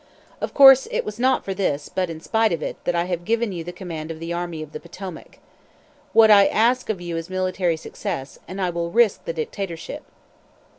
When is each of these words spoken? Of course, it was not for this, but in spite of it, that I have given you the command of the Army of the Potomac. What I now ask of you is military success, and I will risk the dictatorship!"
Of 0.41 0.55
course, 0.55 0.87
it 0.89 1.05
was 1.05 1.19
not 1.19 1.45
for 1.45 1.53
this, 1.53 1.87
but 1.87 2.09
in 2.09 2.19
spite 2.21 2.51
of 2.51 2.63
it, 2.63 2.75
that 2.85 2.95
I 2.95 3.03
have 3.03 3.23
given 3.23 3.51
you 3.51 3.63
the 3.63 3.71
command 3.71 4.09
of 4.09 4.19
the 4.19 4.33
Army 4.33 4.63
of 4.63 4.71
the 4.71 4.79
Potomac. 4.79 5.37
What 6.11 6.31
I 6.31 6.45
now 6.45 6.49
ask 6.53 6.89
of 6.89 7.01
you 7.01 7.17
is 7.17 7.29
military 7.29 7.77
success, 7.77 8.39
and 8.47 8.59
I 8.59 8.71
will 8.71 8.89
risk 8.89 9.25
the 9.25 9.33
dictatorship!" 9.33 10.01